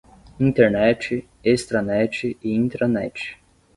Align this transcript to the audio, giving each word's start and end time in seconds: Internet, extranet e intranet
Internet, 0.45 1.03
extranet 1.51 2.15
e 2.27 2.49
intranet 2.61 3.17